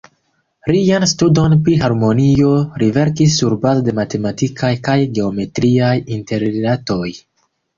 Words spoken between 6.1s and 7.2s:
interrilatoj.